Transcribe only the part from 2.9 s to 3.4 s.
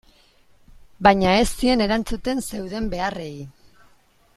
beharrei.